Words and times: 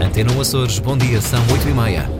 Antena 0.00 0.32
Açores, 0.40 0.78
bom 0.78 0.96
dia, 0.96 1.20
são 1.20 1.38
8 1.52 1.68
e 1.68 1.72
meia. 1.74 2.10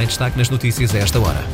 Em 0.00 0.06
destaque 0.06 0.38
nas 0.38 0.48
notícias 0.48 0.94
a 0.94 0.98
esta 0.98 1.18
hora. 1.18 1.44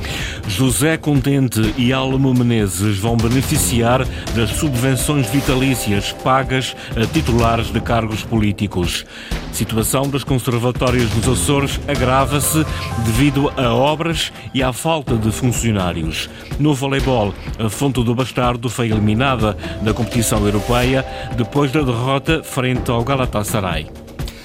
José 0.47 0.97
Contente 0.97 1.75
e 1.77 1.93
Almo 1.93 2.35
Menezes 2.35 2.99
vão 2.99 3.17
beneficiar 3.17 4.07
das 4.35 4.51
subvenções 4.51 5.29
vitalícias 5.29 6.13
pagas 6.13 6.77
a 6.97 7.07
titulares 7.07 7.73
de 7.73 7.81
cargos 7.81 8.23
políticos. 8.23 9.07
Situação 9.53 10.09
dos 10.09 10.23
conservatórios 10.23 11.11
dos 11.11 11.29
Açores 11.29 11.81
agrava-se 11.89 12.65
devido 13.05 13.51
a 13.57 13.73
obras 13.73 14.33
e 14.53 14.63
à 14.63 14.73
falta 14.73 15.17
de 15.17 15.31
funcionários. 15.33 16.29
No 16.59 16.75
voleibol, 16.75 17.35
a 17.59 17.69
Fonte 17.69 18.03
do 18.03 18.15
Bastardo 18.15 18.69
foi 18.69 18.91
eliminada 18.91 19.57
da 19.83 19.95
competição 19.95 20.45
europeia 20.45 21.05
depois 21.37 21.73
da 21.73 21.83
derrota 21.83 22.43
frente 22.43 22.91
ao 22.91 23.03
Galatasaray. 23.03 24.04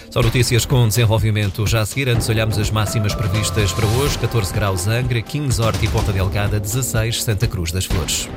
São 0.09 0.23
notícias 0.23 0.65
com 0.65 0.87
desenvolvimento 0.87 1.67
já 1.67 1.81
a 1.81 1.85
seguir. 1.85 2.09
Antes 2.09 2.27
olhamos 2.29 2.57
as 2.57 2.71
máximas 2.71 3.13
previstas 3.13 3.71
para 3.71 3.85
hoje. 3.85 4.17
14 4.17 4.51
graus 4.51 4.87
Angra, 4.87 5.21
15 5.21 5.61
Horta 5.61 5.85
e 5.85 5.87
Ponta 5.87 6.11
Delgada, 6.11 6.59
16 6.59 7.23
Santa 7.23 7.47
Cruz 7.47 7.71
das 7.71 7.85
Flores. 7.85 8.27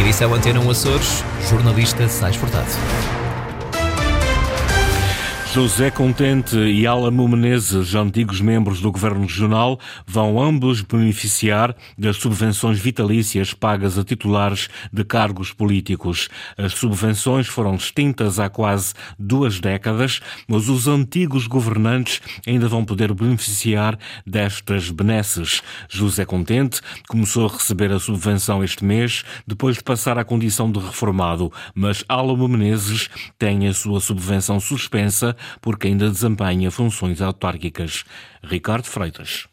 Edição 0.00 0.32
Antena 0.32 0.60
1 0.60 0.70
Açores, 0.70 1.22
jornalista 1.48 2.08
Sais 2.08 2.36
Furtado. 2.36 3.25
José 5.56 5.90
Contente 5.90 6.54
e 6.54 6.86
Alamo 6.86 7.26
Menezes, 7.26 7.94
antigos 7.94 8.42
membros 8.42 8.82
do 8.82 8.92
Governo 8.92 9.22
Regional, 9.22 9.80
vão 10.06 10.38
ambos 10.38 10.82
beneficiar 10.82 11.74
das 11.96 12.18
subvenções 12.18 12.78
vitalícias 12.78 13.54
pagas 13.54 13.96
a 13.98 14.04
titulares 14.04 14.68
de 14.92 15.02
cargos 15.02 15.54
políticos. 15.54 16.28
As 16.58 16.74
subvenções 16.74 17.46
foram 17.46 17.74
extintas 17.74 18.38
há 18.38 18.50
quase 18.50 18.92
duas 19.18 19.58
décadas, 19.58 20.20
mas 20.46 20.68
os 20.68 20.86
antigos 20.86 21.46
governantes 21.46 22.20
ainda 22.46 22.68
vão 22.68 22.84
poder 22.84 23.14
beneficiar 23.14 23.98
destas 24.26 24.90
benesses. 24.90 25.62
José 25.88 26.26
Contente 26.26 26.82
começou 27.08 27.46
a 27.46 27.52
receber 27.52 27.90
a 27.92 27.98
subvenção 27.98 28.62
este 28.62 28.84
mês, 28.84 29.24
depois 29.46 29.76
de 29.78 29.82
passar 29.82 30.18
à 30.18 30.24
condição 30.24 30.70
de 30.70 30.80
reformado, 30.80 31.50
mas 31.74 32.04
Alamo 32.10 32.46
Menezes 32.46 33.08
tem 33.38 33.66
a 33.66 33.72
sua 33.72 34.00
subvenção 34.00 34.60
suspensa 34.60 35.34
porque 35.60 35.88
ainda 35.88 36.10
desempenha 36.10 36.70
funções 36.70 37.20
autárquicas. 37.20 38.04
Ricardo 38.42 38.86
Freitas. 38.86 39.48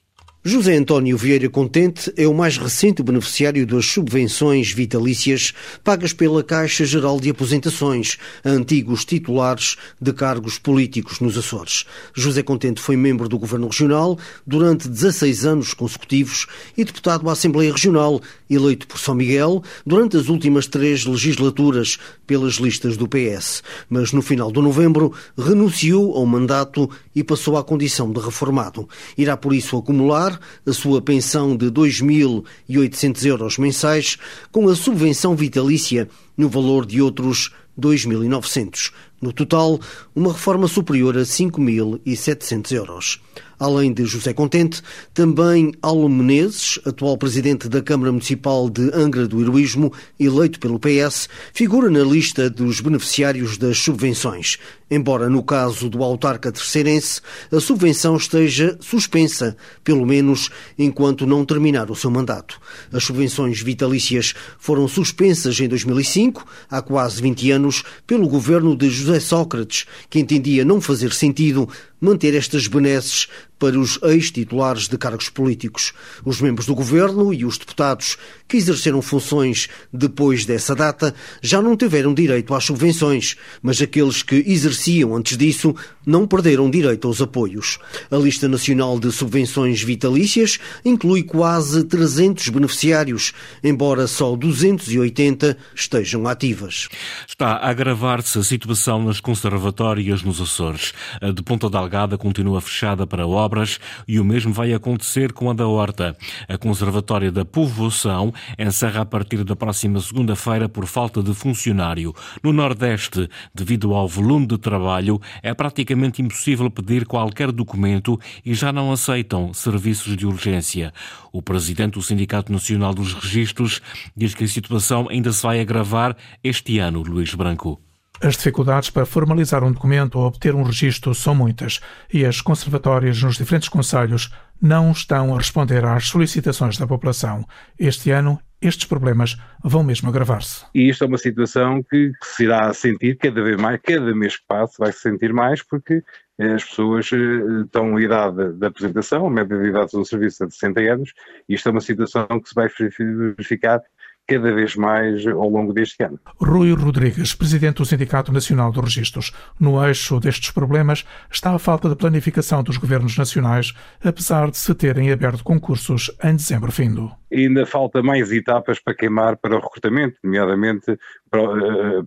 José 0.45 0.75
António 0.75 1.15
Vieira 1.15 1.47
Contente 1.47 2.13
é 2.17 2.27
o 2.27 2.33
mais 2.33 2.57
recente 2.57 3.01
beneficiário 3.01 3.65
das 3.65 3.85
subvenções 3.85 4.73
vitalícias 4.73 5.53
pagas 5.85 6.11
pela 6.11 6.43
Caixa 6.43 6.83
Geral 6.83 7.17
de 7.17 7.29
Aposentações 7.29 8.17
a 8.43 8.49
antigos 8.49 9.05
titulares 9.05 9.77
de 10.01 10.11
cargos 10.11 10.59
políticos 10.59 11.21
nos 11.21 11.37
Açores. 11.37 11.85
José 12.13 12.43
Contente 12.43 12.81
foi 12.81 12.97
membro 12.97 13.29
do 13.29 13.39
Governo 13.39 13.67
Regional 13.67 14.19
durante 14.45 14.89
16 14.89 15.45
anos 15.45 15.73
consecutivos 15.73 16.45
e 16.75 16.83
deputado 16.83 17.29
à 17.29 17.31
Assembleia 17.31 17.71
Regional, 17.71 18.19
eleito 18.49 18.85
por 18.85 18.99
São 18.99 19.15
Miguel 19.15 19.63
durante 19.85 20.17
as 20.17 20.27
últimas 20.27 20.67
três 20.67 21.05
legislaturas 21.05 21.97
pelas 22.27 22.55
listas 22.55 22.97
do 22.97 23.07
PS. 23.07 23.63
Mas 23.89 24.11
no 24.11 24.21
final 24.21 24.51
de 24.51 24.59
novembro 24.59 25.13
renunciou 25.37 26.17
ao 26.17 26.25
mandato 26.25 26.89
e 27.15 27.23
passou 27.23 27.55
à 27.55 27.63
condição 27.63 28.11
de 28.11 28.19
reformado. 28.19 28.89
Irá 29.17 29.37
por 29.37 29.53
isso 29.53 29.77
acumular 29.77 30.32
a 30.65 30.73
sua 30.73 31.01
pensão 31.01 31.55
de 31.55 31.67
2.800 31.67 33.25
euros 33.25 33.57
mensais 33.57 34.17
com 34.51 34.67
a 34.69 34.75
subvenção 34.75 35.35
vitalícia 35.35 36.07
no 36.37 36.49
valor 36.49 36.85
de 36.85 37.01
outros 37.01 37.51
2.900. 37.79 38.91
No 39.23 39.31
total, 39.31 39.79
uma 40.13 40.33
reforma 40.33 40.67
superior 40.67 41.17
a 41.17 41.21
5.700 41.21 42.71
euros. 42.73 43.21
Além 43.57 43.93
de 43.93 44.03
José 44.03 44.33
Contente, 44.33 44.81
também 45.13 45.71
Almo 45.81 46.09
Menezes, 46.09 46.79
atual 46.85 47.17
presidente 47.17 47.69
da 47.69 47.81
Câmara 47.81 48.11
Municipal 48.11 48.69
de 48.69 48.91
Angra 48.93 49.25
do 49.25 49.39
Heroísmo, 49.39 49.93
eleito 50.19 50.59
pelo 50.59 50.77
PS, 50.77 51.29
figura 51.53 51.89
na 51.89 52.01
lista 52.01 52.49
dos 52.49 52.81
beneficiários 52.81 53.57
das 53.57 53.77
subvenções. 53.77 54.57
Embora 54.91 55.29
no 55.29 55.41
caso 55.41 55.89
do 55.89 56.03
autarca 56.03 56.51
terceirense 56.51 57.21
a 57.51 57.59
subvenção 57.59 58.17
esteja 58.17 58.77
suspensa, 58.81 59.55
pelo 59.83 60.05
menos 60.05 60.49
enquanto 60.77 61.25
não 61.25 61.45
terminar 61.45 61.89
o 61.89 61.95
seu 61.95 62.11
mandato. 62.11 62.59
As 62.91 63.03
subvenções 63.05 63.61
vitalícias 63.61 64.33
foram 64.59 64.87
suspensas 64.87 65.59
em 65.59 65.67
2005, 65.67 66.45
há 66.69 66.81
quase 66.81 67.21
20 67.21 67.51
anos, 67.51 67.83
pelo 68.05 68.27
governo 68.27 68.75
de 68.75 68.89
José 68.89 69.12
Sócrates, 69.19 69.85
que 70.09 70.19
entendia 70.19 70.65
não 70.65 70.81
fazer 70.81 71.11
sentido 71.11 71.67
manter 71.99 72.35
estas 72.35 72.67
benesses 72.67 73.27
para 73.63 73.79
os 73.79 73.97
ex-titulares 74.03 74.89
de 74.89 74.97
cargos 74.97 75.29
políticos. 75.29 75.93
Os 76.25 76.41
membros 76.41 76.67
do 76.67 76.75
governo 76.75 77.33
e 77.33 77.45
os 77.45 77.57
deputados 77.57 78.17
que 78.45 78.57
exerceram 78.57 79.01
funções 79.01 79.69
depois 79.91 80.45
dessa 80.45 80.75
data 80.75 81.15
já 81.41 81.61
não 81.61 81.77
tiveram 81.77 82.13
direito 82.13 82.53
às 82.53 82.65
subvenções, 82.65 83.37
mas 83.61 83.81
aqueles 83.81 84.21
que 84.21 84.35
exerciam 84.45 85.15
antes 85.15 85.37
disso 85.37 85.73
não 86.05 86.27
perderam 86.27 86.69
direito 86.69 87.07
aos 87.07 87.21
apoios. 87.21 87.79
A 88.11 88.17
lista 88.17 88.49
nacional 88.49 88.99
de 88.99 89.09
subvenções 89.13 89.81
vitalícias 89.81 90.59
inclui 90.83 91.23
quase 91.23 91.85
300 91.85 92.49
beneficiários, 92.49 93.31
embora 93.63 94.07
só 94.07 94.35
280 94.35 95.57
estejam 95.73 96.27
ativas. 96.27 96.89
Está 97.25 97.53
a 97.53 97.69
agravar-se 97.69 98.37
a 98.37 98.43
situação 98.43 99.01
nas 99.01 99.21
conservatórias 99.21 100.21
nos 100.21 100.41
Açores. 100.41 100.93
A 101.21 101.31
de 101.31 101.41
Ponta 101.41 101.69
Delgada 101.69 102.17
continua 102.17 102.59
fechada 102.59 103.07
para 103.07 103.25
obras 103.25 103.52
obras 103.53 103.79
e 104.07 104.19
o 104.19 104.25
mesmo 104.25 104.51
vai 104.51 104.73
acontecer 104.73 105.31
com 105.31 105.49
a 105.49 105.53
da 105.53 105.67
Horta. 105.67 106.17
A 106.49 106.57
Conservatória 106.57 107.31
da 107.31 107.45
Povoação 107.45 108.33
encerra 108.57 109.01
a 109.01 109.05
partir 109.05 109.43
da 109.43 109.55
próxima 109.55 109.99
segunda-feira 109.99 110.67
por 110.67 110.87
falta 110.87 111.21
de 111.21 111.33
funcionário. 111.33 112.13
No 112.41 112.51
Nordeste, 112.51 113.29
devido 113.53 113.93
ao 113.93 114.07
volume 114.07 114.47
de 114.47 114.57
trabalho, 114.57 115.21
é 115.43 115.53
praticamente 115.53 116.21
impossível 116.21 116.69
pedir 116.71 117.05
qualquer 117.05 117.51
documento 117.51 118.19
e 118.43 118.55
já 118.55 118.73
não 118.73 118.91
aceitam 118.91 119.53
serviços 119.53 120.17
de 120.17 120.25
urgência. 120.25 120.91
O 121.31 121.41
presidente 121.41 121.93
do 121.93 122.01
Sindicato 122.01 122.51
Nacional 122.51 122.93
dos 122.93 123.13
Registros 123.13 123.81
diz 124.15 124.33
que 124.33 124.43
a 124.43 124.47
situação 124.47 125.07
ainda 125.09 125.31
se 125.31 125.43
vai 125.43 125.59
agravar 125.59 126.15
este 126.43 126.79
ano, 126.79 127.03
Luís 127.03 127.33
Branco. 127.35 127.79
As 128.23 128.37
dificuldades 128.37 128.89
para 128.89 129.05
formalizar 129.05 129.65
um 129.65 129.71
documento 129.73 130.17
ou 130.17 130.25
obter 130.25 130.55
um 130.55 130.63
registro 130.63 131.13
são 131.13 131.35
muitas 131.35 131.81
e 132.11 132.25
as 132.25 132.39
conservatórias 132.39 133.21
nos 133.21 133.35
diferentes 133.35 133.67
conselhos 133.67 134.33
não 134.61 134.93
estão 134.93 135.35
a 135.35 135.37
responder 135.37 135.83
às 135.83 136.07
solicitações 136.07 136.77
da 136.77 136.87
população. 136.87 137.45
Este 137.77 138.11
ano, 138.11 138.39
estes 138.61 138.85
problemas 138.85 139.35
vão 139.61 139.83
mesmo 139.83 140.07
agravar-se. 140.07 140.65
E 140.73 140.87
isto 140.87 141.03
é 141.03 141.07
uma 141.07 141.17
situação 141.17 141.83
que 141.83 142.13
se 142.23 142.45
irá 142.45 142.73
sentir 142.73 143.17
cada 143.17 143.43
vez 143.43 143.57
mais, 143.57 143.77
cada 143.83 144.15
mês 144.15 144.37
que 144.37 144.45
passa 144.47 144.75
vai 144.79 144.93
se 144.93 144.99
sentir 144.99 145.33
mais, 145.33 145.61
porque 145.61 146.01
as 146.39 146.63
pessoas 146.63 147.11
eh, 147.11 147.61
estão 147.65 147.99
em 147.99 148.05
idade 148.05 148.53
de 148.53 148.65
apresentação, 148.65 149.27
a 149.27 149.29
média 149.29 149.57
de 149.57 149.67
idade 149.67 149.91
do 149.91 150.05
serviço 150.05 150.45
é 150.45 150.47
de 150.47 150.53
60 150.53 150.79
anos, 150.79 151.13
e 151.49 151.55
isto 151.55 151.67
é 151.67 151.71
uma 151.73 151.81
situação 151.81 152.25
que 152.41 152.47
se 152.47 152.55
vai 152.55 152.69
verificar 152.97 153.81
cada 154.27 154.53
vez 154.53 154.75
mais 154.75 155.25
ao 155.27 155.49
longo 155.49 155.73
deste 155.73 156.03
ano. 156.03 156.19
Rui 156.37 156.73
Rodrigues, 156.73 157.33
presidente 157.33 157.77
do 157.77 157.85
Sindicato 157.85 158.31
Nacional 158.31 158.71
dos 158.71 158.83
Registros. 158.83 159.31
No 159.59 159.83
eixo 159.85 160.19
destes 160.19 160.51
problemas 160.51 161.05
está 161.31 161.53
a 161.53 161.59
falta 161.59 161.89
de 161.89 161.95
planificação 161.95 162.63
dos 162.63 162.77
governos 162.77 163.17
nacionais, 163.17 163.73
apesar 164.03 164.49
de 164.49 164.57
se 164.57 164.73
terem 164.73 165.11
aberto 165.11 165.43
concursos 165.43 166.11
em 166.23 166.35
dezembro 166.35 166.71
findo. 166.71 167.11
Ainda 167.31 167.65
falta 167.65 168.03
mais 168.03 168.31
etapas 168.31 168.79
para 168.79 168.93
queimar 168.93 169.37
para 169.37 169.55
o 169.55 169.59
recrutamento, 169.59 170.19
nomeadamente 170.23 170.91
eh, 170.91 170.97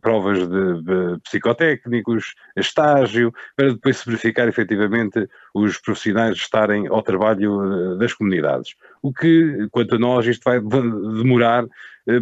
provas 0.01 0.47
de, 0.47 1.19
psicotécnicos, 1.25 2.35
estágio, 2.57 3.33
para 3.57 3.73
depois 3.73 3.97
se 3.97 4.07
verificar 4.07 4.47
efetivamente 4.49 5.29
os 5.53 5.79
profissionais 5.79 6.37
estarem 6.37 6.87
ao 6.87 7.03
trabalho 7.03 7.95
eh, 7.95 7.99
das 7.99 8.15
comunidades. 8.15 8.77
O 9.03 9.13
que, 9.13 9.67
quanto 9.73 9.97
a 9.97 9.99
nós, 9.99 10.27
isto 10.27 10.45
vai 10.45 10.61
demorar 10.61 11.65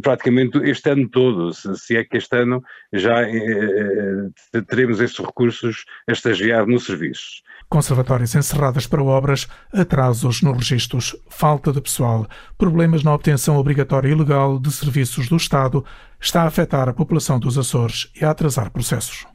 praticamente 0.03 0.59
este 0.65 0.91
ano 0.91 1.09
todo, 1.09 1.53
se, 1.53 1.97
é 1.97 2.05
que 2.05 2.17
este 2.17 2.37
ano 2.37 2.63
já 2.93 3.23
eh, 3.23 4.31
eh, 4.55 4.63
teremos 4.63 5.01
esses 5.01 5.19
recursos 5.19 5.85
a 6.09 6.13
estagiar 6.13 6.67
nos 6.67 6.85
serviços. 6.85 7.43
Conservatórios 7.69 8.35
encerradas 8.35 8.87
para 8.87 9.03
obras, 9.03 9.49
atrasos 9.73 10.43
nos 10.43 10.57
registros, 10.57 11.17
falta 11.29 11.73
de 11.73 11.81
pessoal, 11.81 12.27
problemas 12.57 13.03
na 13.03 13.13
obtenção 13.13 13.57
obrigatória 13.57 14.09
e 14.09 14.15
legal 14.15 14.59
de 14.59 14.71
serviços 14.71 15.29
do 15.29 15.37
Estado, 15.37 15.85
está 16.21 16.43
a 16.43 16.47
afetar 16.47 16.89
a 16.89 16.93
população 16.93 17.39
dos 17.39 17.59
Açores 17.59 18.09
e 18.19 18.25
a 18.25 18.31
atrasar 18.31 18.71
processos. 18.71 19.27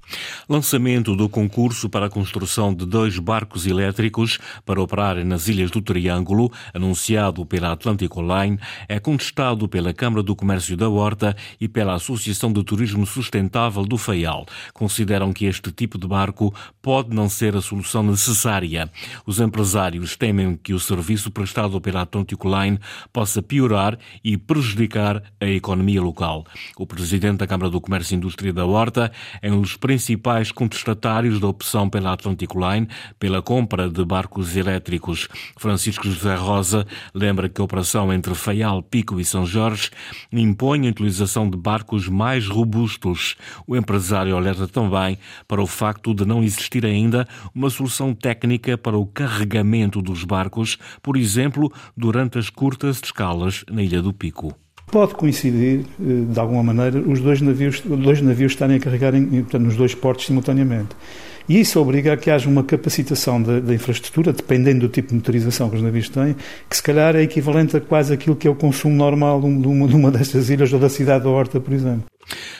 Lançamento 0.50 1.16
do 1.16 1.30
concurso 1.30 1.88
para 1.88 2.08
a 2.08 2.10
construção 2.10 2.74
de 2.74 2.84
dois 2.84 3.20
barcos 3.20 3.68
elétricos 3.68 4.40
para 4.66 4.82
operar 4.82 5.24
nas 5.24 5.48
Ilhas 5.48 5.70
do 5.70 5.84
Triângulo, 5.84 6.52
anunciado 6.74 7.46
pela 7.46 7.72
Atlantic 7.72 8.12
Line, 8.16 8.60
é 8.88 9.00
contestado 9.00 9.70
pela 9.70 9.94
Câmara 9.94 10.24
do 10.24 10.36
Comércio 10.40 10.78
da 10.78 10.88
Horta 10.88 11.36
e 11.60 11.68
pela 11.68 11.96
Associação 11.96 12.54
de 12.54 12.64
Turismo 12.64 13.06
Sustentável 13.06 13.84
do 13.84 13.98
Faial. 13.98 14.46
Consideram 14.74 15.34
que 15.34 15.44
este 15.44 15.70
tipo 15.70 15.98
de 15.98 16.08
barco 16.08 16.56
pode 16.82 17.14
não 17.14 17.28
ser 17.28 17.58
a 17.58 17.62
solução 17.62 18.02
necessária. 18.04 18.90
Os 19.26 19.42
empresários 19.42 20.16
temem 20.16 20.56
que 20.56 20.74
o 20.74 20.80
serviço 20.80 21.30
prestado 21.30 21.82
pela 21.82 22.04
Atlantic 22.04 22.40
Line 22.46 22.80
possa 23.12 23.42
piorar 23.42 24.00
e 24.24 24.38
prejudicar 24.38 25.22
a 25.42 25.46
economia 25.46 26.02
local. 26.02 26.46
O 26.78 26.88
presidente 26.88 27.40
da 27.40 27.48
Câmara 27.48 27.70
do 27.70 27.82
Comércio 27.82 28.14
e 28.14 28.18
Indústria 28.18 28.54
da 28.54 28.66
Horta 28.66 29.12
é 29.42 29.52
um 29.52 29.60
dos 29.60 29.76
principais 29.76 30.54
contestatários 30.54 31.38
da 31.38 31.50
opção 31.50 31.90
pela 31.90 32.14
Atlantic 32.14 32.52
Line 32.56 32.88
pela 33.20 33.42
compra 33.42 33.90
de 33.90 34.06
barcos 34.06 34.56
elétricos. 34.56 35.28
Francisco 35.58 36.08
José 36.08 36.36
Rosa 36.36 36.88
lembra 37.14 37.50
que 37.50 37.60
a 37.60 37.64
operação 37.66 38.14
entre 38.14 38.34
Faial, 38.34 38.82
Pico 38.82 39.20
e 39.20 39.26
São 39.26 39.46
Jorge 39.46 39.90
impõe 40.32 40.88
a 40.88 40.92
utilização 40.92 41.50
de 41.50 41.58
barcos 41.58 42.08
mais 42.08 42.48
robustos. 42.48 43.36
O 43.66 43.76
empresário 43.76 44.36
alerta 44.36 44.68
também 44.68 45.18
para 45.48 45.62
o 45.62 45.68
facto 45.68 46.14
de 46.14 46.26
não 46.26 46.44
existir 46.44 46.86
ainda 46.86 47.28
uma 47.54 47.70
solução 47.70 48.14
técnica 48.14 48.78
para 48.78 48.98
o 48.98 49.06
carregamento 49.06 50.02
dos 50.02 50.24
barcos, 50.24 50.78
por 51.02 51.18
exemplo, 51.18 51.72
durante 51.96 52.38
as 52.38 52.50
curtas 52.50 53.02
escalas 53.04 53.64
na 53.70 53.82
Ilha 53.82 54.02
do 54.02 54.14
Pico. 54.14 54.56
Pode 54.92 55.14
coincidir, 55.14 55.86
eh, 56.00 56.34
de 56.34 56.40
alguma 56.40 56.64
maneira, 56.64 57.00
os 57.00 57.20
dois 57.20 57.42
navios, 57.42 57.80
dois 57.82 58.22
navios 58.22 58.54
estarem 58.54 58.78
a 58.78 58.80
carregar 58.80 59.14
portanto, 59.14 59.62
nos 59.62 59.76
dois 59.76 59.94
portos 59.94 60.26
simultaneamente. 60.26 60.96
E 61.50 61.60
isso 61.60 61.82
obriga 61.82 62.14
a 62.14 62.18
que 62.18 62.30
haja 62.30 62.48
uma 62.48 62.64
capacitação 62.64 63.42
da, 63.42 63.74
infraestrutura, 63.74 64.32
dependendo 64.32 64.82
do 64.82 64.88
tipo 64.88 65.08
de 65.08 65.16
motorização 65.16 65.68
que 65.68 65.78
os 65.78 65.82
navios 65.82 66.08
têm, 66.08 66.36
que 66.70 66.76
se 66.76 66.84
calhar 66.84 67.16
é 67.16 67.24
equivalente 67.24 67.76
a 67.76 67.82
quase 67.82 68.14
aquilo 68.14 68.36
que 68.36 68.48
é 68.48 68.52
o 68.52 68.56
consumo 68.56 68.96
normal 68.96 69.42
de 69.42 69.48
uma, 69.48 69.88
de 69.88 69.96
uma 69.96 70.12
destas 70.12 70.52
ilhas 70.52 70.72
ou 70.72 70.80
da 70.80 70.90
cidade 70.90 71.24
da 71.24 71.30
Horta, 71.32 71.60
por 71.60 71.74
exemplo. 71.74 72.04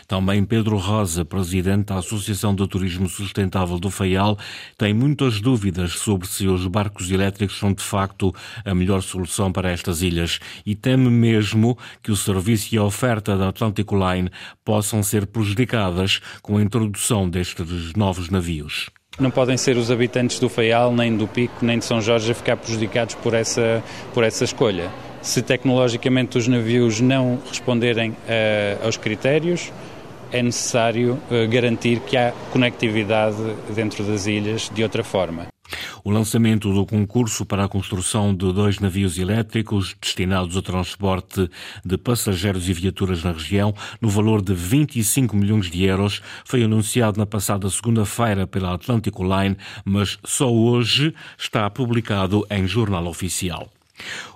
Também 0.08 0.44
Pedro 0.44 0.78
Rosa, 0.78 1.24
presidente 1.24 1.86
da 1.86 1.98
Associação 1.98 2.56
de 2.56 2.68
Turismo 2.68 3.08
Sustentável 3.08 3.80
do 3.80 3.90
Faial, 3.90 4.38
tem 4.78 4.94
muitas 4.94 5.40
dúvidas 5.40 5.94
sobre 5.94 6.28
se 6.28 6.48
os 6.48 6.66
barcos 6.68 7.12
elétricos 7.12 7.58
são 7.58 7.74
de 7.74 7.84
facto 7.84 8.34
a 8.66 8.74
melhor 8.74 9.02
solução 9.02 9.52
para 9.52 9.72
estas 9.72 10.02
ilhas 10.02 10.40
e 10.66 10.76
teme 10.76 11.10
mesmo 11.10 11.78
que 12.02 12.12
o 12.12 12.16
serviço 12.16 12.74
e 12.74 12.78
a 12.78 12.84
oferta 12.84 13.38
da 13.38 13.50
Atlantic 13.50 13.92
Line 13.92 14.32
possam 14.64 15.04
ser 15.04 15.28
prejudicadas 15.28 16.20
com 16.42 16.58
a 16.58 16.62
introdução 16.62 17.30
destes 17.30 17.94
novos 17.96 18.30
navios. 18.30 18.90
Não 19.20 19.30
podem 19.30 19.58
ser 19.58 19.76
os 19.76 19.92
habitantes 19.92 20.40
do 20.40 20.48
Faial, 20.48 20.96
nem 20.96 21.16
do 21.16 21.28
Pico, 21.28 21.66
nem 21.66 21.78
de 21.78 21.86
São 21.86 22.02
Jorge 22.02 22.32
a 22.32 22.36
ficar 22.36 22.56
prejudicados 22.56 23.16
por 23.16 23.34
essa, 23.34 23.84
por 24.14 24.24
essa 24.24 24.46
escolha 24.46 24.90
se 25.22 25.42
tecnologicamente 25.42 26.38
os 26.38 26.48
navios 26.48 27.02
não 27.02 27.40
responderem 27.48 28.12
uh, 28.12 28.86
aos 28.86 28.98
critérios, 28.98 29.72
é 30.32 30.42
necessário 30.42 31.20
uh, 31.30 31.48
garantir 31.50 32.00
que 32.02 32.16
há 32.16 32.34
conectividade 32.52 33.38
dentro 33.74 34.04
das 34.04 34.28
ilhas 34.28 34.70
de 34.74 34.84
outra 34.84 35.04
forma. 35.04 35.48
O 36.04 36.10
lançamento 36.10 36.74
do 36.74 36.86
concurso 36.86 37.46
para 37.46 37.66
a 37.66 37.68
construção 37.68 38.34
de 38.34 38.52
dois 38.52 38.80
navios 38.80 39.20
elétricos 39.20 39.96
destinados 40.02 40.56
ao 40.56 40.62
transporte 40.62 41.50
de 41.86 41.98
passageiros 41.98 42.68
e 42.68 42.74
viaturas 42.74 43.24
na 43.24 43.32
região, 43.32 43.74
no 44.02 44.10
valor 44.10 44.42
de 44.42 44.54
25 44.54 45.36
milhões 45.36 45.70
de 45.70 45.84
euros, 45.84 46.22
foi 46.46 46.64
anunciado 46.64 47.20
na 47.20 47.26
passada 47.26 47.70
segunda-feira 47.70 48.48
pela 48.48 48.74
Atlantic 48.74 49.16
Line, 49.20 49.58
mas 49.86 50.18
só 50.24 50.52
hoje 50.52 51.14
está 51.38 51.70
publicado 51.70 52.46
em 52.50 52.66
jornal 52.66 53.06
oficial. 53.06 53.70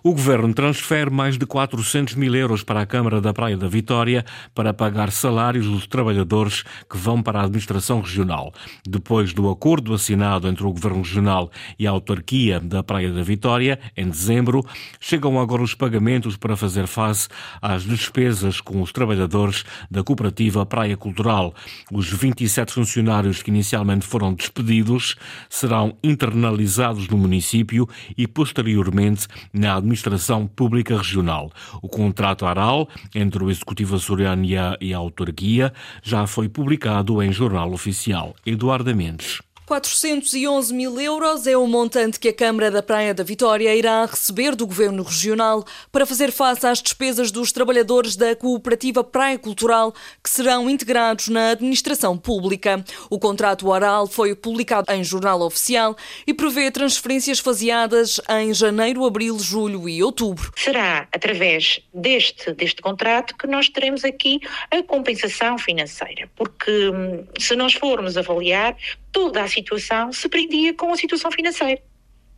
O 0.04 0.12
Governo 0.12 0.54
transfere 0.54 1.10
mais 1.10 1.38
de 1.38 1.46
400 1.46 2.16
mil 2.16 2.36
euros 2.36 2.64
para 2.64 2.82
a 2.82 2.86
Câmara 2.86 3.22
da 3.22 3.34
Praia 3.34 3.56
da 3.56 3.68
Vitória 3.68 4.26
para 4.54 4.74
pagar 4.74 5.12
salários 5.12 5.66
dos 5.66 5.88
trabalhadores 5.88 6.64
que 6.90 6.98
vão 6.98 7.22
para 7.22 7.40
a 7.40 7.44
Administração 7.44 8.02
Regional. 8.02 8.54
Depois 8.86 9.34
do 9.34 9.50
acordo 9.50 9.94
assinado 9.94 10.48
entre 10.48 10.66
o 10.66 10.72
Governo 10.72 11.00
Regional 11.00 11.50
e 11.80 11.88
a 11.88 11.92
autarquia 11.92 12.60
da 12.60 12.84
Praia 12.84 13.12
da 13.12 13.24
Vitória, 13.24 13.80
em 13.96 14.10
dezembro, 14.10 14.66
chegam 15.00 15.40
agora 15.40 15.62
os 15.62 15.74
pagamentos 15.74 16.36
para 16.36 16.58
fazer 16.58 16.88
face 16.88 17.30
às 17.62 17.84
despesas 17.84 18.60
com 18.60 18.82
os 18.82 18.92
trabalhadores 18.92 19.64
da 19.90 20.04
cooperativa 20.04 20.66
Praia 20.66 20.98
Cultural. 20.98 21.54
Os 21.92 22.12
27 22.12 22.74
funcionários 22.74 23.42
que 23.42 23.52
inicialmente 23.52 24.06
foram 24.06 24.34
despedidos 24.34 25.16
serão 25.50 25.96
internalizados 26.04 27.08
no 27.08 27.18
município 27.18 27.88
e, 28.18 28.28
posteriormente, 28.28 29.28
na 29.54 29.76
Administração 29.76 30.48
Pública 30.48 30.98
Regional. 30.98 31.52
O 31.82 31.88
contrato 31.88 32.46
ARAL 32.46 32.90
entre 33.14 33.44
o 33.44 33.52
Executivo 33.52 33.96
açoriano 33.96 34.44
e 34.44 34.94
a, 34.94 34.98
autarquia 34.98 35.72
já 36.02 36.26
foi 36.26 36.50
publicado 36.50 37.22
em 37.22 37.32
jornal 37.32 37.72
oficial. 37.72 38.36
Eduardo 38.46 38.96
Mendes. 38.96 39.42
411 39.66 40.74
mil 40.74 41.00
euros 41.00 41.48
é 41.48 41.56
o 41.56 41.66
montante 41.66 42.20
que 42.20 42.28
a 42.28 42.34
Câmara 42.34 42.70
da 42.70 42.84
Praia 42.84 43.14
da 43.14 43.24
Vitória 43.24 43.74
irá 43.74 44.06
receber 44.06 44.56
do 44.56 44.68
Governo 44.68 45.04
Regional 45.04 45.64
para 45.90 46.06
fazer 46.06 46.34
face 46.34 46.68
às 46.68 46.82
despesas 46.82 47.32
dos 47.32 47.54
trabalhadores 47.54 48.18
da 48.18 48.36
cooperativa 48.36 49.06
Praia 49.06 49.40
Cultural 49.40 49.94
que 50.22 50.30
serão 50.30 50.70
integrados 50.70 51.30
na 51.30 51.52
administração 51.52 52.18
pública. 52.18 52.84
O 53.10 53.18
contrato 53.18 53.70
oral 53.70 54.06
foi 54.06 54.36
publicado 54.36 54.92
em 54.92 55.02
jornal 55.02 55.42
oficial 55.42 55.96
e 56.28 56.34
prevê 56.34 56.70
transferências 56.70 57.40
faseadas 57.40 58.20
em 58.42 58.54
janeiro, 58.54 59.06
abril, 59.06 59.40
julho 59.40 59.88
e 59.88 60.04
outubro. 60.04 60.52
Será 60.58 61.08
através 61.10 61.80
deste, 61.94 62.52
deste 62.52 62.82
contrato 62.82 63.34
que 63.38 63.48
nós 63.48 63.70
teremos 63.70 64.04
aqui 64.04 64.42
a 64.70 64.84
compensação 64.84 65.58
financeira, 65.58 66.30
porque 66.36 66.90
hum, 66.90 67.26
se 67.40 67.56
nós 67.56 67.74
formos 67.74 68.18
avaliar 68.18 68.76
toda 69.14 69.44
a 69.44 69.48
situação 69.54 70.12
se 70.12 70.28
prendia 70.28 70.74
com 70.74 70.92
a 70.92 70.98
situação 70.98 71.32
financeira. 71.32 71.82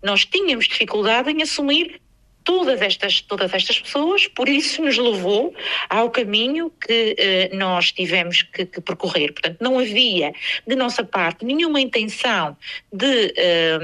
Nós 0.04 0.26
tínhamos 0.26 0.68
dificuldade 0.68 1.32
em 1.32 1.42
assumir 1.42 2.02
todas 2.46 2.80
estas, 2.80 3.22
todas 3.22 3.52
estas 3.54 3.80
pessoas, 3.80 4.28
por 4.28 4.48
isso 4.48 4.82
nos 4.84 4.98
levou 4.98 5.54
ao 5.90 6.12
caminho 6.12 6.70
que 6.70 7.16
eh, 7.18 7.50
nós 7.54 7.92
tivemos 7.92 8.44
que, 8.44 8.68
que, 8.68 8.80
percorrer. 8.80 9.34
Portanto, 9.34 9.58
não 9.60 9.80
havia, 9.80 10.32
de 10.66 10.76
nossa 10.76 11.04
parte, 11.04 11.44
nenhuma 11.44 11.82
intenção 11.82 12.56
de 12.94 13.34
eh, 13.36 13.80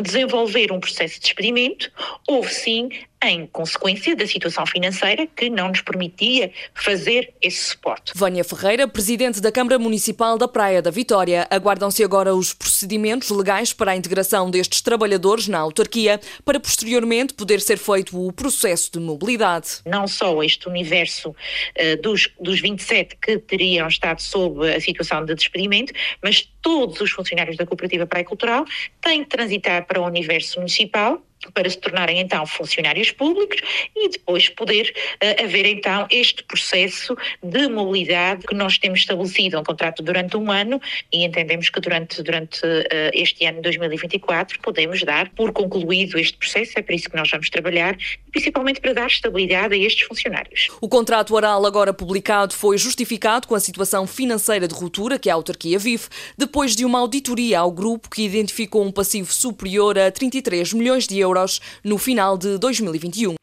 desenvolver 0.00 0.72
um 0.72 0.80
processo 0.80 1.20
de 1.20 1.26
experimento, 1.26 1.92
houve 2.26 2.52
sim 2.52 2.88
em 3.22 3.46
consequência 3.46 4.14
da 4.14 4.26
situação 4.26 4.64
financeira 4.66 5.26
que 5.26 5.50
não 5.50 5.68
nos 5.68 5.80
permitia 5.80 6.52
fazer 6.74 7.32
esse 7.42 7.70
suporte. 7.70 8.12
Vânia 8.14 8.44
Ferreira, 8.44 8.86
presidente 8.86 9.40
da 9.40 9.50
Câmara 9.50 9.78
Municipal 9.78 10.38
da 10.38 10.46
Praia 10.46 10.80
da 10.80 10.90
Vitória, 10.90 11.46
aguardam-se 11.50 12.02
agora 12.04 12.34
os 12.34 12.54
procedimentos 12.54 13.30
legais 13.30 13.72
para 13.72 13.92
a 13.92 13.96
integração 13.96 14.50
destes 14.50 14.80
trabalhadores 14.80 15.48
na 15.48 15.58
autarquia, 15.58 16.20
para 16.44 16.60
posteriormente 16.60 17.34
poder 17.34 17.60
ser 17.60 17.76
feito 17.76 18.18
o 18.18 18.32
processo 18.32 18.92
de 18.92 19.00
mobilidade. 19.00 19.80
Não 19.84 20.06
só 20.06 20.42
este 20.42 20.68
universo 20.68 21.30
uh, 21.30 22.02
dos, 22.02 22.28
dos 22.40 22.60
27 22.60 23.16
que 23.16 23.38
teriam 23.38 23.88
estado 23.88 24.20
sob 24.20 24.72
a 24.72 24.80
situação 24.80 25.24
de 25.24 25.34
despedimento, 25.34 25.92
mas 26.22 26.48
todos 26.62 27.00
os 27.00 27.10
funcionários 27.10 27.56
da 27.56 27.66
Cooperativa 27.66 28.06
Praia 28.06 28.24
Cultural 28.24 28.64
têm 29.00 29.24
que 29.24 29.30
transitar 29.30 29.86
para 29.86 30.00
o 30.00 30.06
universo 30.06 30.58
municipal 30.58 31.22
para 31.54 31.68
se 31.70 31.78
tornarem 31.78 32.20
então 32.20 32.44
funcionários 32.46 33.10
públicos 33.12 33.60
e 33.94 34.08
depois 34.08 34.48
poder 34.48 34.92
uh, 35.22 35.44
haver 35.44 35.66
então 35.66 36.06
este 36.10 36.42
processo 36.42 37.16
de 37.42 37.68
mobilidade 37.68 38.46
que 38.46 38.54
nós 38.54 38.78
temos 38.78 39.00
estabelecido 39.00 39.58
um 39.58 39.64
contrato 39.64 40.02
durante 40.02 40.36
um 40.36 40.50
ano 40.50 40.80
e 41.12 41.24
entendemos 41.24 41.70
que 41.70 41.80
durante, 41.80 42.22
durante 42.22 42.60
uh, 42.64 43.10
este 43.12 43.44
ano 43.44 43.62
2024 43.62 44.60
podemos 44.60 45.02
dar 45.02 45.28
por 45.30 45.52
concluído 45.52 46.18
este 46.18 46.36
processo, 46.36 46.72
é 46.76 46.82
para 46.82 46.94
isso 46.94 47.08
que 47.08 47.16
nós 47.16 47.30
vamos 47.30 47.48
trabalhar, 47.50 47.96
principalmente 48.30 48.80
para 48.80 48.92
dar 48.92 49.06
estabilidade 49.06 49.74
a 49.74 49.78
estes 49.78 50.06
funcionários. 50.06 50.68
O 50.80 50.88
contrato 50.88 51.34
oral 51.34 51.64
agora 51.64 51.92
publicado 51.92 52.54
foi 52.54 52.76
justificado 52.78 53.46
com 53.46 53.54
a 53.54 53.60
situação 53.60 54.06
financeira 54.06 54.66
de 54.66 54.74
ruptura 54.74 55.18
que 55.18 55.30
a 55.30 55.34
autarquia 55.34 55.78
vive, 55.78 56.04
depois 56.36 56.74
de 56.74 56.84
uma 56.84 56.98
auditoria 56.98 57.60
ao 57.60 57.70
grupo 57.70 58.10
que 58.10 58.22
identificou 58.22 58.84
um 58.84 58.90
passivo 58.90 59.32
superior 59.32 59.98
a 59.98 60.10
33 60.10 60.72
milhões 60.72 61.06
de 61.06 61.18
euros 61.18 61.27
euros 61.28 61.60
no 61.84 61.98
final 61.98 62.38
de 62.38 62.58
2021. 62.58 63.34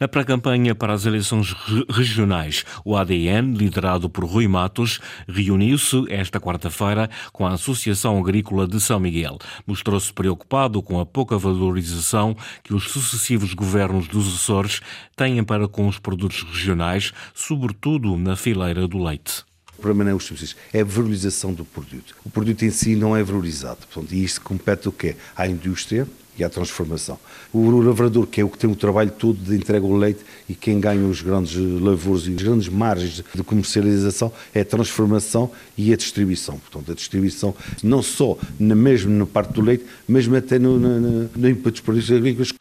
Na 0.00 0.08
pré-campanha 0.08 0.74
para 0.74 0.92
as 0.92 1.04
eleições 1.04 1.54
regionais, 1.90 2.64
o 2.84 2.96
ADN, 2.96 3.54
liderado 3.54 4.08
por 4.08 4.24
Rui 4.24 4.48
Matos, 4.48 5.00
reuniu-se 5.28 6.04
esta 6.08 6.40
quarta-feira 6.40 7.10
com 7.32 7.46
a 7.46 7.52
Associação 7.52 8.18
Agrícola 8.18 8.66
de 8.66 8.80
São 8.80 8.98
Miguel. 8.98 9.38
Mostrou-se 9.66 10.12
preocupado 10.12 10.82
com 10.82 11.00
a 11.00 11.06
pouca 11.06 11.36
valorização 11.36 12.36
que 12.62 12.72
os 12.72 12.84
sucessivos 12.90 13.52
governos 13.54 14.08
dos 14.08 14.36
Açores 14.36 14.80
têm 15.16 15.42
para 15.44 15.68
com 15.68 15.86
os 15.86 15.98
produtos 15.98 16.42
regionais, 16.44 17.12
sobretudo 17.34 18.16
na 18.16 18.36
fileira 18.36 18.86
do 18.86 19.02
leite. 19.02 19.44
O 19.78 19.80
problema 19.80 20.04
não 20.04 20.12
é 20.12 20.14
os 20.14 20.24
subsídios, 20.24 20.56
é 20.72 20.80
a 20.80 20.84
valorização 20.84 21.52
do 21.52 21.64
produto. 21.64 22.16
O 22.24 22.30
produto 22.30 22.64
em 22.64 22.70
si 22.70 22.96
não 22.96 23.16
é 23.16 23.22
valorizado. 23.22 23.78
Portanto, 23.86 24.12
e 24.12 24.24
isto 24.24 24.40
compete 24.40 24.88
o 24.88 24.92
quê? 24.92 25.14
À 25.36 25.46
indústria 25.46 26.06
e 26.38 26.44
à 26.44 26.48
transformação. 26.48 27.18
O 27.52 27.70
lavrador, 27.80 28.26
que 28.26 28.40
é 28.40 28.44
o 28.44 28.48
que 28.48 28.58
tem 28.58 28.70
o 28.70 28.76
trabalho 28.76 29.10
todo 29.10 29.38
de 29.38 29.56
entrega 29.56 29.84
o 29.84 29.96
leite 29.96 30.20
e 30.48 30.54
quem 30.54 30.78
ganha 30.80 31.06
os 31.06 31.20
grandes 31.20 31.56
lavouros 31.56 32.26
e 32.26 32.30
as 32.30 32.42
grandes 32.42 32.68
margens 32.68 33.24
de 33.34 33.42
comercialização 33.42 34.32
é 34.54 34.60
a 34.60 34.64
transformação 34.64 35.50
e 35.76 35.92
a 35.92 35.96
distribuição. 35.96 36.58
Portanto, 36.58 36.92
a 36.92 36.94
distribuição 36.94 37.54
não 37.82 38.02
só 38.02 38.36
na, 38.58 38.74
mesmo 38.74 39.10
na 39.10 39.26
parte 39.26 39.52
do 39.52 39.60
leite, 39.60 39.84
mesmo 40.06 40.36
até 40.36 40.58
no, 40.58 40.78
no 40.78 41.48
input 41.48 41.72
dos 41.72 41.80
produtos 41.80 42.10
agrícolas. 42.10 42.52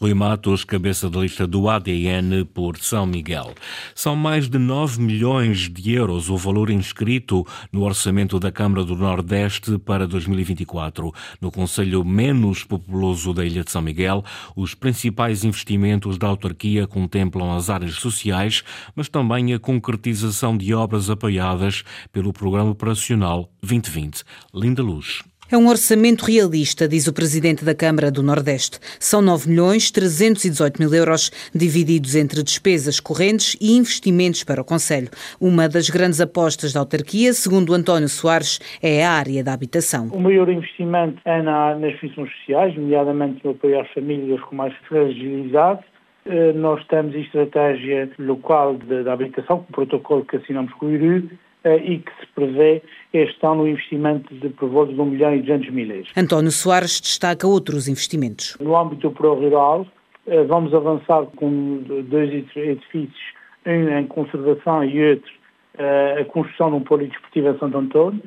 Rui 0.00 0.14
Matos, 0.14 0.64
cabeça 0.64 1.08
da 1.08 1.20
lista 1.20 1.46
do 1.46 1.68
ADN 1.68 2.44
por 2.44 2.76
São 2.78 3.06
Miguel. 3.06 3.54
São 3.94 4.16
mais 4.16 4.48
de 4.48 4.58
9 4.58 5.00
milhões 5.00 5.68
de 5.68 5.92
euros 5.92 6.30
o 6.30 6.36
valor 6.36 6.70
inscrito 6.70 7.46
no 7.72 7.84
orçamento 7.84 8.38
da 8.38 8.50
Câmara 8.50 8.84
do 8.84 8.96
Nordeste 8.96 9.78
para 9.78 10.06
2024. 10.06 11.12
No 11.40 11.50
Conselho 11.50 12.04
menos 12.04 12.64
populoso 12.64 13.32
da 13.32 13.44
Ilha 13.44 13.64
de 13.64 13.70
São 13.70 13.82
Miguel, 13.82 14.24
os 14.56 14.74
principais 14.74 15.44
investimentos 15.44 16.18
da 16.18 16.26
autarquia 16.26 16.86
contemplam 16.86 17.52
as 17.52 17.70
áreas 17.70 17.94
sociais, 17.94 18.62
mas 18.94 19.08
também 19.08 19.54
a 19.54 19.58
concretização 19.58 20.56
de 20.56 20.74
obras 20.74 21.10
apoiadas 21.10 21.84
pelo 22.12 22.32
Programa 22.32 22.70
Operacional 22.70 23.50
2020. 23.62 24.22
Linda 24.54 24.82
Luz. 24.82 25.22
É 25.54 25.56
um 25.56 25.68
orçamento 25.68 26.24
realista, 26.24 26.88
diz 26.88 27.06
o 27.06 27.14
presidente 27.14 27.64
da 27.64 27.76
Câmara 27.76 28.10
do 28.10 28.24
Nordeste. 28.24 28.80
São 28.98 29.22
9 29.22 29.48
milhões 29.48 29.88
318 29.88 30.82
mil 30.82 30.92
euros, 30.92 31.30
divididos 31.54 32.16
entre 32.16 32.42
despesas 32.42 32.98
correntes 32.98 33.56
e 33.60 33.76
investimentos 33.76 34.42
para 34.42 34.60
o 34.60 34.64
Conselho. 34.64 35.10
Uma 35.40 35.68
das 35.68 35.88
grandes 35.88 36.20
apostas 36.20 36.72
da 36.72 36.80
autarquia, 36.80 37.32
segundo 37.32 37.72
António 37.72 38.08
Soares, 38.08 38.58
é 38.82 39.06
a 39.06 39.12
área 39.12 39.44
da 39.44 39.52
habitação. 39.52 40.08
O 40.08 40.18
maior 40.18 40.48
investimento 40.48 41.20
é 41.24 41.40
na, 41.40 41.76
nas 41.76 41.96
funções 42.00 42.32
sociais, 42.38 42.74
nomeadamente 42.74 43.40
no 43.44 43.52
apoio 43.52 43.80
às 43.80 43.88
famílias 43.92 44.40
com 44.40 44.56
mais 44.56 44.74
fragilidade. 44.88 45.84
Eh, 46.26 46.52
nós 46.54 46.84
temos 46.88 47.14
a 47.14 47.18
estratégia 47.18 48.10
local 48.18 48.74
da 48.74 49.12
habitação, 49.12 49.58
com 49.58 49.70
o 49.70 49.86
protocolo 49.86 50.24
que 50.24 50.34
assinamos 50.34 50.72
com 50.72 50.86
o 50.86 50.90
IRU, 50.90 51.30
e 51.64 51.98
que 51.98 52.10
se 52.20 52.26
prevê 52.34 52.82
este 53.12 53.46
ano 53.46 53.62
um 53.62 53.68
investimento 53.68 54.34
de 54.34 54.48
por 54.50 54.68
volta 54.68 54.92
de 54.92 55.00
1 55.00 55.04
milhão 55.04 55.34
e 55.34 55.40
200 55.40 55.70
mil 55.70 55.90
euros. 55.90 56.10
António 56.16 56.50
Soares 56.50 57.00
destaca 57.00 57.46
outros 57.46 57.88
investimentos. 57.88 58.56
No 58.60 58.76
âmbito 58.76 59.08
do 59.08 59.14
Pro-Rural, 59.14 59.86
eh, 60.26 60.44
vamos 60.44 60.74
avançar 60.74 61.24
com 61.36 61.82
dois 62.08 62.32
edifícios, 62.56 63.34
um 63.66 63.98
em 63.98 64.06
conservação 64.06 64.84
e 64.84 65.10
outro 65.10 65.32
eh, 65.78 66.18
a 66.20 66.24
construção 66.26 66.70
de 66.70 66.76
um 66.76 66.80
polidesportivo 66.80 67.48
em 67.48 67.58
Santo 67.58 67.78
Antônio 67.78 68.22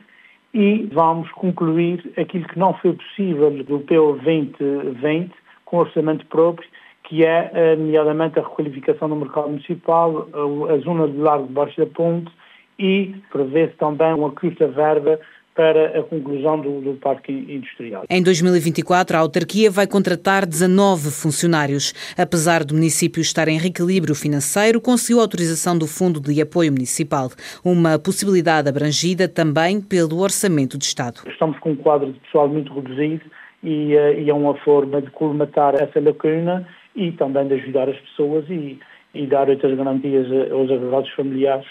e 0.53 0.89
vamos 0.91 1.29
concluir 1.33 2.11
aquilo 2.17 2.47
que 2.47 2.57
não 2.57 2.73
foi 2.75 2.93
possível 2.93 3.51
do 3.51 3.79
PO 3.79 4.19
2020 4.23 5.31
com 5.65 5.77
orçamento 5.77 6.25
próprio, 6.27 6.67
que 7.03 7.23
é, 7.23 7.75
nomeadamente, 7.75 8.39
a 8.39 8.41
requalificação 8.41 9.09
do 9.09 9.15
mercado 9.15 9.49
municipal, 9.49 10.27
a 10.69 10.77
zona 10.77 11.07
de 11.07 11.17
Largo 11.17 11.47
Baixo 11.47 11.77
da 11.77 11.85
Ponte, 11.85 12.31
e 12.79 13.15
prevê-se 13.31 13.73
também 13.73 14.13
uma 14.13 14.31
custa 14.31 14.67
verba 14.67 15.19
para 15.57 15.99
a 15.99 16.03
conclusão 16.03 16.61
do, 16.61 16.81
do, 16.81 16.93
parque 16.93 17.31
industrial. 17.31 18.03
Em 18.07 18.21
2024, 18.21 19.17
a 19.17 19.19
autarquia 19.19 19.71
vai 19.71 19.87
contratar 19.87 20.45
19 20.45 21.09
funcionários. 21.09 21.93
Apesar 22.15 22.63
do 22.63 22.75
município 22.75 23.21
estar 23.21 23.47
em 23.47 23.57
reequilíbrio 23.57 24.13
financeiro, 24.13 24.79
conseguiu 24.79 25.19
autorização 25.19 25.75
do 25.75 25.87
Fundo 25.87 26.21
de 26.21 26.39
Apoio 26.39 26.71
Municipal, 26.71 27.29
uma 27.65 27.97
possibilidade 27.97 28.69
abrangida 28.69 29.27
também 29.27 29.81
pelo 29.81 30.19
Orçamento 30.19 30.77
de 30.77 30.85
Estado. 30.85 31.21
Estamos 31.27 31.57
com 31.57 31.71
um 31.71 31.75
quadro 31.75 32.13
de 32.13 32.19
pessoal 32.19 32.47
muito 32.47 32.71
reduzido 32.71 33.25
e, 33.63 33.95
eh, 33.95 34.21
e 34.21 34.29
é 34.29 34.33
uma 34.33 34.53
forma 34.59 35.01
de 35.01 35.09
colmatar 35.09 35.73
essa 35.73 35.99
lacuna 35.99 36.67
e 36.95 37.11
também 37.13 37.47
de 37.47 37.55
ajudar 37.55 37.89
as 37.89 37.97
pessoas 37.97 38.45
e, 38.47 38.79
e 39.15 39.25
dar 39.25 39.49
outras 39.49 39.75
garantias 39.75 40.27
aos 40.51 40.69
agregados 40.69 41.09
familiares 41.15 41.65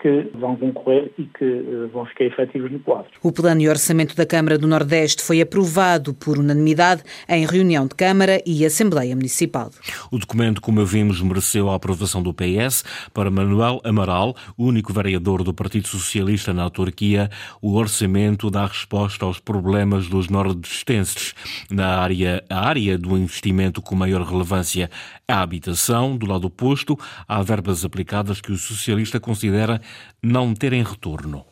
que 0.00 0.30
vão 0.34 0.56
concorrer 0.56 1.10
e 1.18 1.24
que 1.24 1.44
uh, 1.44 1.88
vão 1.92 2.06
ficar 2.06 2.24
efetivos 2.24 2.70
no 2.70 2.78
quadro. 2.78 3.10
O 3.22 3.32
plano 3.32 3.60
e 3.60 3.68
orçamento 3.68 4.14
da 4.14 4.24
Câmara 4.24 4.56
do 4.56 4.66
Nordeste 4.66 5.22
foi 5.22 5.40
aprovado 5.40 6.14
por 6.14 6.38
unanimidade 6.38 7.02
em 7.28 7.44
reunião 7.44 7.86
de 7.86 7.94
Câmara 7.94 8.40
e 8.46 8.64
Assembleia 8.64 9.14
Municipal. 9.16 9.70
O 10.10 10.18
documento, 10.18 10.60
como 10.60 10.84
vimos, 10.84 11.20
mereceu 11.20 11.68
a 11.68 11.74
aprovação 11.74 12.22
do 12.22 12.32
PS. 12.32 12.84
Para 13.12 13.30
Manuel 13.30 13.80
Amaral, 13.84 14.36
único 14.56 14.92
vereador 14.92 15.42
do 15.42 15.52
Partido 15.52 15.88
Socialista 15.88 16.52
na 16.52 16.62
autarquia, 16.62 17.28
o 17.60 17.74
orçamento 17.74 18.50
dá 18.50 18.66
resposta 18.66 19.24
aos 19.24 19.40
problemas 19.40 20.06
dos 20.08 20.28
nordestenses. 20.28 21.34
Na 21.70 21.98
área, 21.98 22.44
a 22.48 22.66
área 22.66 22.96
do 22.96 23.16
investimento 23.16 23.82
com 23.82 23.94
maior 23.94 24.22
relevância 24.22 24.90
é 25.26 25.32
a 25.32 25.42
habitação. 25.42 26.16
Do 26.16 26.26
lado 26.26 26.46
oposto, 26.46 26.98
há 27.26 27.42
verbas 27.42 27.84
aplicadas 27.84 28.40
que 28.40 28.52
o 28.52 28.56
socialista 28.56 29.18
considera 29.18 29.80
não 30.22 30.54
terem 30.54 30.82
retorno? 30.82 31.44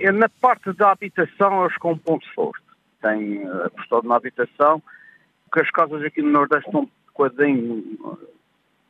Na 0.00 0.28
parte 0.28 0.72
da 0.74 0.92
habitação, 0.92 1.64
eles 1.64 1.76
com 1.78 1.92
um 1.92 1.98
ponto 1.98 2.26
forte. 2.34 2.68
Eh, 3.04 3.66
apostado 3.66 4.08
na 4.08 4.16
habitação, 4.16 4.82
porque 5.44 5.60
as 5.60 5.70
casas 5.70 6.02
aqui 6.02 6.20
no 6.20 6.32
Nordeste 6.32 6.66
estão 6.66 6.82
um 6.82 6.90
bocadinho 7.16 8.18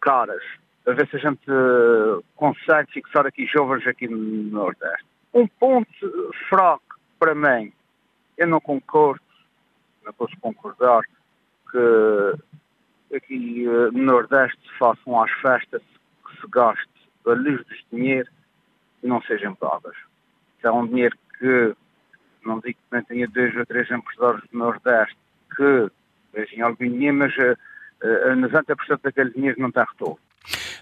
caras. 0.00 0.42
A 0.86 0.92
ver 0.92 1.06
se 1.08 1.16
a 1.16 1.18
gente 1.18 1.42
eh, 1.46 2.22
consegue 2.34 2.92
fixar 2.92 3.26
aqui 3.26 3.46
jovens 3.46 3.86
aqui 3.86 4.08
no 4.08 4.16
Nordeste. 4.16 5.04
Um 5.34 5.46
ponto 5.46 6.32
fraco 6.48 6.98
para 7.18 7.34
mim, 7.34 7.70
eu 8.38 8.46
não 8.46 8.60
concordo, 8.60 9.20
não 10.04 10.12
posso 10.14 10.34
concordar, 10.40 11.02
que 11.70 13.14
aqui 13.14 13.66
eh, 13.66 13.90
no 13.92 14.04
Nordeste 14.04 14.58
façam 14.78 15.20
as 15.22 15.30
festas, 15.42 15.82
que 16.26 16.40
se 16.40 16.48
gaste 16.48 16.88
a 17.26 17.32
luz 17.32 17.62
de 17.66 17.84
dinheiro 17.92 18.30
não 19.02 19.22
sejam 19.22 19.54
pagas. 19.54 19.96
Se 20.60 20.66
é 20.66 20.72
um 20.72 20.86
dinheiro 20.86 21.16
que, 21.38 21.74
não 22.44 22.60
digo 22.60 22.78
que 22.78 22.96
não 22.96 23.02
tenha 23.04 23.28
dois 23.28 23.56
ou 23.56 23.66
três 23.66 23.90
empresários 23.90 24.42
do 24.50 24.58
Nordeste 24.58 25.16
que 25.56 25.90
vejam 26.32 26.66
algum 26.66 26.88
dinheiro, 26.88 27.16
mas 27.16 27.36
uh, 27.36 27.56
uh, 28.02 28.36
90% 28.36 29.00
daquele 29.02 29.30
dinheiro 29.30 29.60
não 29.60 29.70
tem 29.70 29.84
retorno. 29.84 30.18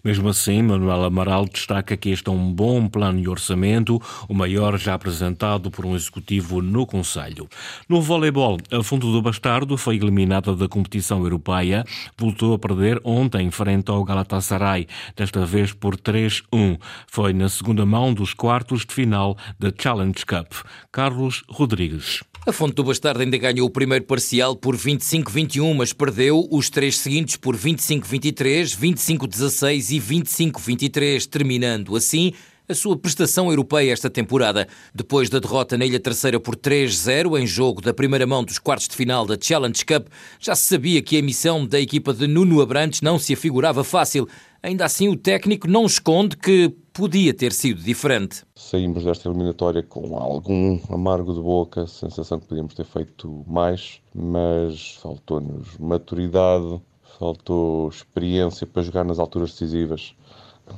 Mesmo 0.04 0.28
assim, 0.28 0.62
Manuel 0.62 1.04
Amaral 1.04 1.46
destaca 1.46 1.96
que 1.96 2.10
este 2.10 2.28
é 2.28 2.32
um 2.32 2.52
bom 2.52 2.88
plano 2.88 3.20
de 3.20 3.28
orçamento, 3.28 4.00
o 4.28 4.34
maior 4.34 4.78
já 4.78 4.94
apresentado 4.94 5.70
por 5.70 5.84
um 5.84 5.94
executivo 5.94 6.62
no 6.62 6.86
Conselho. 6.86 7.48
No 7.88 8.00
voleibol, 8.00 8.58
a 8.70 8.82
Fundo 8.82 9.10
do 9.12 9.22
Bastardo 9.22 9.76
foi 9.76 9.96
eliminada 9.96 10.54
da 10.54 10.68
competição 10.68 11.22
europeia, 11.22 11.84
voltou 12.16 12.54
a 12.54 12.58
perder 12.58 13.00
ontem 13.04 13.50
frente 13.50 13.90
ao 13.90 14.04
Galatasaray, 14.04 14.86
desta 15.16 15.44
vez 15.44 15.72
por 15.72 15.96
3-1. 15.96 16.78
Foi 17.06 17.32
na 17.32 17.48
segunda 17.48 17.84
mão 17.84 18.12
dos 18.12 18.34
quartos 18.34 18.84
de 18.84 18.94
final 18.94 19.36
da 19.58 19.72
Challenge 19.76 20.24
Cup. 20.24 20.52
Carlos 20.92 21.44
Rodrigues. 21.48 22.22
A 22.46 22.52
Fonte 22.52 22.74
do 22.76 22.84
Bastardo 22.84 23.22
ainda 23.22 23.36
ganhou 23.36 23.66
o 23.66 23.70
primeiro 23.70 24.04
parcial 24.04 24.54
por 24.54 24.76
25-21, 24.76 25.74
mas 25.74 25.92
perdeu 25.92 26.46
os 26.48 26.70
três 26.70 26.96
seguintes 26.98 27.34
por 27.34 27.56
25-23, 27.56 28.78
25-16 28.78 29.85
e 29.90 30.00
25-23, 30.00 31.26
terminando 31.26 31.96
assim 31.96 32.32
a 32.68 32.74
sua 32.74 32.96
prestação 32.96 33.48
europeia 33.48 33.92
esta 33.92 34.10
temporada. 34.10 34.66
Depois 34.94 35.30
da 35.30 35.38
derrota 35.38 35.78
na 35.78 35.86
Ilha 35.86 36.00
Terceira 36.00 36.40
por 36.40 36.56
3-0 36.56 37.40
em 37.40 37.46
jogo 37.46 37.80
da 37.80 37.94
primeira 37.94 38.26
mão 38.26 38.42
dos 38.42 38.58
quartos 38.58 38.88
de 38.88 38.96
final 38.96 39.26
da 39.26 39.36
Challenge 39.40 39.84
Cup, 39.84 40.08
já 40.40 40.54
se 40.54 40.64
sabia 40.66 41.02
que 41.02 41.16
a 41.16 41.18
emissão 41.20 41.66
da 41.66 41.80
equipa 41.80 42.12
de 42.12 42.26
Nuno 42.26 42.60
Abrantes 42.60 43.00
não 43.02 43.18
se 43.18 43.32
afigurava 43.32 43.84
fácil. 43.84 44.28
Ainda 44.62 44.84
assim, 44.84 45.08
o 45.08 45.16
técnico 45.16 45.68
não 45.68 45.86
esconde 45.86 46.36
que 46.36 46.74
podia 46.92 47.32
ter 47.32 47.52
sido 47.52 47.80
diferente. 47.80 48.42
Saímos 48.54 49.04
desta 49.04 49.28
eliminatória 49.28 49.82
com 49.82 50.16
algum 50.16 50.80
amargo 50.88 51.32
de 51.34 51.40
boca, 51.40 51.86
sensação 51.86 52.40
que 52.40 52.46
podíamos 52.46 52.74
ter 52.74 52.84
feito 52.84 53.44
mais, 53.46 54.00
mas 54.14 54.98
faltou-nos 55.00 55.76
maturidade, 55.78 56.80
faltou 57.18 57.88
experiência 57.88 58.66
para 58.66 58.82
jogar 58.82 59.04
nas 59.04 59.18
alturas 59.18 59.52
decisivas. 59.52 60.14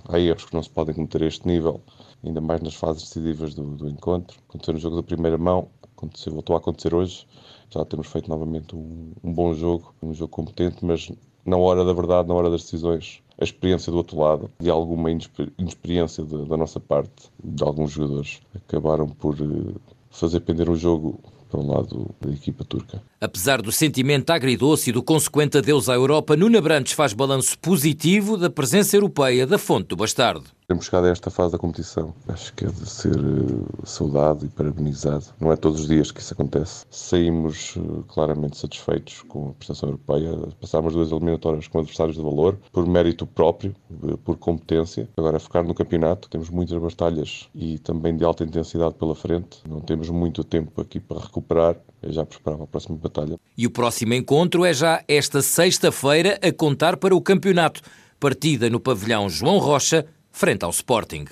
Há 0.09 0.18
erros 0.18 0.45
que 0.45 0.54
não 0.54 0.62
se 0.62 0.71
podem 0.71 0.95
cometer 0.95 1.23
a 1.23 1.26
este 1.26 1.47
nível, 1.47 1.80
ainda 2.23 2.40
mais 2.40 2.61
nas 2.61 2.75
fases 2.75 3.02
decisivas 3.02 3.54
do, 3.54 3.64
do 3.76 3.88
encontro. 3.88 4.38
Aconteceu 4.49 4.75
no 4.75 4.80
jogo 4.80 4.97
da 4.97 5.02
primeira 5.02 5.38
mão, 5.38 5.68
aconteceu, 5.97 6.33
voltou 6.33 6.54
a 6.54 6.59
acontecer 6.59 6.95
hoje. 6.95 7.26
Já 7.71 7.85
temos 7.85 8.07
feito 8.07 8.28
novamente 8.28 8.76
um, 8.76 9.12
um 9.23 9.33
bom 9.33 9.54
jogo, 9.54 9.95
um 10.02 10.14
jogo 10.14 10.30
competente, 10.30 10.85
mas 10.85 11.11
na 11.45 11.57
hora 11.57 11.85
da 11.85 11.92
verdade, 11.92 12.28
na 12.28 12.35
hora 12.35 12.50
das 12.50 12.62
decisões, 12.62 13.23
a 13.40 13.45
experiência 13.45 13.90
do 13.90 13.99
outro 13.99 14.18
lado 14.18 14.50
e 14.61 14.68
alguma 14.68 15.11
inexperiência 15.11 16.25
de, 16.25 16.45
da 16.47 16.57
nossa 16.57 16.78
parte, 16.78 17.30
de 17.42 17.62
alguns 17.62 17.92
jogadores, 17.92 18.40
acabaram 18.54 19.09
por 19.09 19.35
eh, 19.35 19.75
fazer 20.11 20.40
pender 20.40 20.68
o 20.68 20.76
jogo 20.76 21.21
para 21.49 21.61
o 21.61 21.66
lado 21.66 22.14
da 22.21 22.30
equipa 22.30 22.64
turca. 22.64 23.02
Apesar 23.20 23.60
do 23.60 23.72
sentimento 23.72 24.30
agridoce 24.30 24.90
e 24.90 24.92
do 24.92 25.02
consequente 25.02 25.58
adeus 25.58 25.88
à 25.88 25.94
Europa, 25.94 26.37
Nuno 26.37 26.62
Brandes 26.62 26.92
faz 26.92 27.12
balanço 27.12 27.58
positivo 27.58 28.37
da 28.37 28.48
presença 28.48 28.96
europeia 28.96 29.44
da 29.44 29.58
Fonte 29.58 29.88
do 29.88 29.96
Bastardo. 29.96 30.44
Temos 30.68 30.84
chegado 30.84 31.06
a 31.06 31.08
esta 31.08 31.30
fase 31.30 31.52
da 31.52 31.58
competição. 31.58 32.14
Acho 32.28 32.52
que 32.52 32.66
é 32.66 32.68
de 32.68 32.87
ser 32.87 33.18
uh, 33.18 33.66
saudado 33.84 34.44
e 34.44 34.48
parabenizado. 34.50 35.25
Não 35.40 35.50
é 35.50 35.56
todos 35.56 35.80
os 35.80 35.88
dias 35.88 36.12
que 36.12 36.20
isso 36.20 36.34
acontece. 36.34 36.84
Saímos 36.90 37.75
uh, 37.76 38.04
claramente 38.06 38.58
satisfeitos 38.58 39.22
com 39.22 39.48
a 39.48 39.52
prestação 39.54 39.88
europeia. 39.88 40.30
Passámos 40.60 40.92
duas 40.92 41.10
eliminatórias 41.10 41.66
com 41.68 41.78
adversários 41.78 42.16
de 42.16 42.22
valor, 42.22 42.58
por 42.70 42.87
mérito 42.87 43.26
próprio, 43.26 43.75
uh, 43.90 44.18
por 44.18 44.37
competência. 44.37 45.08
Agora, 45.16 45.40
focar 45.40 45.64
no 45.64 45.75
campeonato. 45.75 46.28
Temos 46.28 46.50
muitas 46.50 46.78
batalhas 46.78 47.48
e 47.54 47.78
também 47.78 48.14
de 48.14 48.22
alta 48.22 48.44
intensidade 48.44 48.94
pela 48.94 49.14
frente. 49.14 49.62
Não 49.66 49.80
temos 49.80 50.10
muito 50.10 50.44
tempo 50.44 50.78
aqui 50.82 51.00
para 51.00 51.18
recuperar. 51.18 51.76
Eu 52.02 52.12
já 52.12 52.24
preparava 52.24 52.64
a 52.64 52.66
próxima 52.66 52.96
batalha. 52.96 53.38
E 53.56 53.66
o 53.66 53.70
próximo 53.70 54.14
encontro 54.14 54.64
é 54.64 54.72
já 54.72 55.02
esta 55.08 55.42
sexta-feira 55.42 56.38
a 56.42 56.52
contar 56.52 56.96
para 56.96 57.14
o 57.14 57.20
campeonato. 57.20 57.80
Partida 58.20 58.70
no 58.70 58.80
pavilhão 58.80 59.28
João 59.28 59.58
Rocha, 59.58 60.06
frente 60.30 60.64
ao 60.64 60.70
Sporting. 60.70 61.24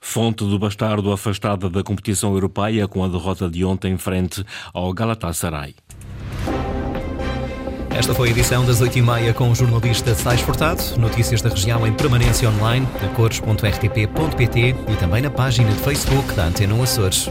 Fonte 0.00 0.44
do 0.44 0.58
Bastardo 0.58 1.12
afastada 1.12 1.68
da 1.68 1.82
competição 1.82 2.32
europeia 2.32 2.86
com 2.86 3.04
a 3.04 3.08
derrota 3.08 3.48
de 3.48 3.64
ontem 3.64 3.96
frente 3.96 4.44
ao 4.72 4.92
Galatasaray. 4.92 5.74
Esta 7.94 8.14
foi 8.14 8.28
a 8.28 8.30
edição 8.30 8.64
das 8.64 8.80
8h30 8.80 9.34
com 9.34 9.50
o 9.50 9.54
jornalista 9.54 10.14
Sais 10.14 10.40
Furtado. 10.40 10.82
Notícias 10.98 11.42
da 11.42 11.50
região 11.50 11.86
em 11.86 11.92
permanência 11.92 12.48
online, 12.48 12.88
a 13.04 13.08
cores.rtp.pt 13.14 14.74
e 14.88 14.96
também 14.96 15.20
na 15.20 15.30
página 15.30 15.70
de 15.70 15.78
Facebook 15.78 16.32
da 16.34 16.46
Antena 16.46 16.82
Açores. 16.82 17.28